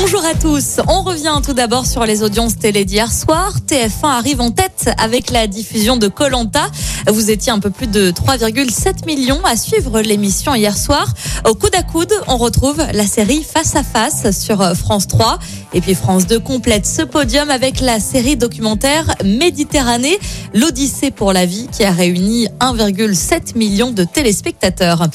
Bonjour 0.00 0.24
à 0.24 0.34
tous. 0.34 0.76
On 0.86 1.02
revient 1.02 1.40
tout 1.44 1.54
d'abord 1.54 1.84
sur 1.84 2.06
les 2.06 2.22
audiences 2.22 2.56
télé 2.56 2.84
d'hier 2.84 3.12
soir. 3.12 3.52
TF1 3.66 4.04
arrive 4.04 4.40
en 4.40 4.52
tête 4.52 4.90
avec 4.96 5.30
la 5.30 5.48
diffusion 5.48 5.96
de 5.96 6.06
Colanta. 6.06 6.70
Vous 7.08 7.32
étiez 7.32 7.50
un 7.50 7.58
peu 7.58 7.70
plus 7.70 7.88
de 7.88 8.12
3,7 8.12 9.06
millions 9.06 9.40
à 9.44 9.56
suivre 9.56 10.00
l'émission 10.00 10.54
hier 10.54 10.78
soir. 10.78 11.12
Au 11.48 11.54
coude 11.54 11.74
à 11.74 11.82
coude, 11.82 12.12
on 12.28 12.36
retrouve 12.36 12.80
la 12.92 13.06
série 13.08 13.42
Face 13.42 13.74
à 13.74 13.82
Face 13.82 14.38
sur 14.38 14.62
France 14.76 15.08
3. 15.08 15.40
Et 15.74 15.80
puis 15.80 15.96
France 15.96 16.28
2 16.28 16.38
complète 16.38 16.86
ce 16.86 17.02
podium 17.02 17.50
avec 17.50 17.80
la 17.80 17.98
série 17.98 18.36
documentaire 18.36 19.16
Méditerranée, 19.24 20.18
l'Odyssée 20.54 21.10
pour 21.10 21.32
la 21.32 21.44
vie 21.44 21.66
qui 21.72 21.82
a 21.82 21.90
réuni 21.90 22.46
1,7 22.60 23.58
million 23.58 23.90
de 23.90 24.04
téléspectateurs. 24.04 25.08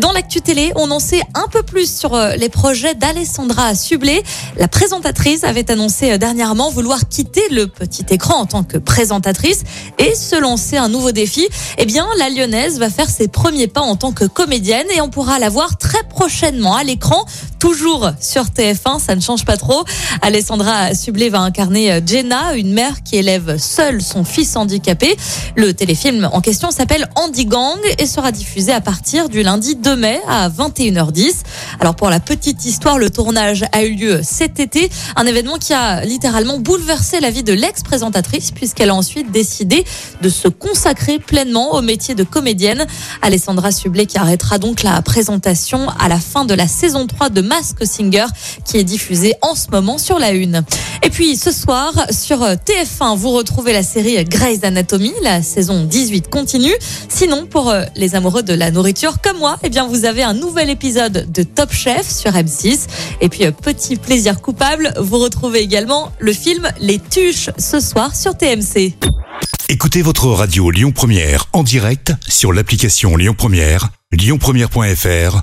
Dans 0.00 0.12
l'actu 0.12 0.40
télé, 0.40 0.72
on 0.76 0.90
en 0.90 0.98
sait 1.00 1.22
un 1.34 1.48
peu 1.48 1.62
plus 1.62 1.98
sur 1.98 2.16
les 2.36 2.48
projets 2.48 2.94
d'Alessandra 2.94 3.74
Sublet. 3.74 4.22
La 4.56 4.68
présentatrice 4.68 5.44
avait 5.44 5.70
annoncé 5.70 6.18
dernièrement 6.18 6.70
vouloir 6.70 7.08
quitter 7.08 7.48
le 7.50 7.66
petit 7.66 8.04
écran 8.10 8.40
en 8.40 8.46
tant 8.46 8.64
que 8.64 8.76
présentatrice 8.76 9.64
et 9.98 10.14
se 10.14 10.36
lancer 10.36 10.76
un 10.76 10.88
nouveau 10.88 11.12
défi. 11.12 11.48
Eh 11.78 11.86
bien, 11.86 12.06
la 12.18 12.28
lyonnaise 12.28 12.78
va 12.78 12.90
faire 12.90 13.08
ses 13.08 13.28
premiers 13.28 13.66
pas 13.66 13.80
en 13.80 13.96
tant 13.96 14.12
que 14.12 14.24
comédienne 14.24 14.86
et 14.94 15.00
on 15.00 15.08
pourra 15.08 15.38
la 15.38 15.48
voir 15.48 15.78
très 15.78 16.02
prochainement 16.08 16.76
à 16.76 16.84
l'écran, 16.84 17.24
toujours 17.58 18.10
sur 18.20 18.44
TF1, 18.44 19.00
ça 19.00 19.14
ne 19.14 19.20
change 19.20 19.44
pas 19.44 19.56
trop. 19.56 19.84
Alessandra 20.22 20.94
Sublet 20.94 21.28
va 21.28 21.40
incarner 21.40 22.00
Jenna, 22.06 22.54
une 22.54 22.72
mère 22.72 23.02
qui 23.02 23.16
élève 23.16 23.58
seule 23.58 24.00
son 24.00 24.24
fils 24.24 24.56
handicapé. 24.56 25.16
Le 25.56 25.74
téléfilm 25.74 26.28
en 26.32 26.40
question 26.40 26.70
s'appelle 26.70 27.08
Andy 27.16 27.46
Gang 27.46 27.78
et 27.98 28.06
sera 28.06 28.32
diffusé 28.32 28.72
à 28.72 28.80
partir 28.80 29.28
du 29.28 29.42
lundi 29.42 29.76
2 29.76 29.96
mai 29.96 30.20
à 30.28 30.48
21h10. 30.48 31.42
Alors 31.80 31.94
pour 31.94 32.10
la 32.10 32.20
petite 32.20 32.64
histoire, 32.64 32.98
le 32.98 33.10
tournage 33.10 33.64
a 33.72 33.82
eu 33.84 33.94
lieu 33.94 34.20
cet 34.22 34.60
été, 34.60 34.90
un 35.16 35.26
événement 35.26 35.58
qui 35.58 35.72
a 35.72 36.04
littéralement 36.04 36.58
bouleversé 36.58 37.20
la 37.20 37.30
vie 37.30 37.42
de 37.42 37.52
l'ex-présentatrice 37.52 38.50
puisqu'elle 38.50 38.90
a 38.90 38.94
ensuite 38.94 39.30
décidé 39.30 39.84
de 40.22 40.28
se 40.28 40.48
consacrer 40.48 41.18
pleinement 41.18 41.74
au 41.74 41.82
métier 41.82 42.14
de 42.14 42.24
comédienne. 42.24 42.86
Alessandra 43.22 43.72
Sublet 43.72 44.06
qui 44.06 44.18
arrêtera 44.18 44.58
donc 44.58 44.82
la 44.82 45.00
présentation 45.02 45.88
à 45.98 46.08
la 46.08 46.18
fin 46.18 46.44
de 46.44 46.54
la 46.54 46.68
saison 46.68 47.06
3 47.06 47.30
de 47.30 47.40
Mask 47.48 47.84
Singer 47.84 48.26
qui 48.64 48.76
est 48.76 48.84
diffusée 48.84 49.34
en 49.42 49.54
ce 49.54 49.70
moment 49.70 49.98
sur 49.98 50.18
la 50.18 50.30
Une. 50.30 50.64
Et 51.02 51.10
puis 51.10 51.36
ce 51.36 51.50
soir 51.50 51.92
sur 52.10 52.40
TF1, 52.40 53.16
vous 53.16 53.30
retrouvez 53.30 53.72
la 53.72 53.82
série 53.82 54.22
Grey's 54.24 54.62
Anatomy, 54.62 55.12
la 55.22 55.42
saison 55.42 55.84
18 55.84 56.28
continue. 56.28 56.74
Sinon 57.08 57.46
pour 57.46 57.74
les 57.96 58.14
amoureux 58.14 58.42
de 58.42 58.54
la 58.54 58.70
nourriture 58.70 59.20
comme 59.20 59.38
moi, 59.38 59.58
eh 59.62 59.70
bien 59.70 59.86
vous 59.86 60.04
avez 60.04 60.22
un 60.22 60.34
nouvel 60.34 60.70
épisode 60.70 61.30
de 61.32 61.42
Top 61.42 61.72
Chef 61.72 62.08
sur 62.08 62.32
M6. 62.32 62.86
Et 63.20 63.28
puis 63.28 63.44
petit 63.50 63.96
plaisir 63.96 64.40
coupable, 64.40 64.92
vous 64.98 65.18
retrouvez 65.18 65.60
également 65.60 66.12
le 66.18 66.32
film 66.32 66.68
Les 66.80 66.98
Tuches 66.98 67.50
ce 67.58 67.80
soir 67.80 68.14
sur 68.14 68.36
TMC. 68.36 68.94
Écoutez 69.68 70.02
votre 70.02 70.26
radio 70.28 70.70
Lyon 70.70 70.92
Première 70.92 71.46
en 71.52 71.62
direct 71.62 72.12
sur 72.26 72.52
l'application 72.52 73.16
Lyon 73.16 73.34
Première, 73.36 73.90
lyonpremière.fr 74.12 75.42